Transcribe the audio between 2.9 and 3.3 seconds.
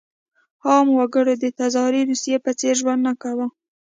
نه